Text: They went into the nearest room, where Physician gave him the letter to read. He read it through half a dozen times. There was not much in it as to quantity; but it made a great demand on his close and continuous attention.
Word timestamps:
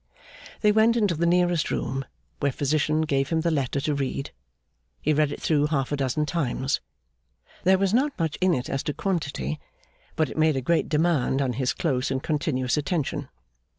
They 0.61 0.71
went 0.71 0.97
into 0.97 1.13
the 1.13 1.27
nearest 1.27 1.69
room, 1.69 2.05
where 2.39 2.51
Physician 2.51 3.01
gave 3.01 3.29
him 3.29 3.41
the 3.41 3.51
letter 3.51 3.79
to 3.81 3.93
read. 3.93 4.31
He 4.99 5.13
read 5.13 5.31
it 5.31 5.39
through 5.39 5.67
half 5.67 5.91
a 5.91 5.95
dozen 5.95 6.25
times. 6.25 6.81
There 7.65 7.77
was 7.77 7.93
not 7.93 8.17
much 8.17 8.35
in 8.41 8.55
it 8.55 8.67
as 8.67 8.81
to 8.85 8.95
quantity; 8.95 9.59
but 10.15 10.27
it 10.27 10.37
made 10.39 10.55
a 10.55 10.61
great 10.61 10.89
demand 10.89 11.39
on 11.39 11.53
his 11.53 11.73
close 11.75 12.09
and 12.09 12.23
continuous 12.23 12.77
attention. 12.77 13.29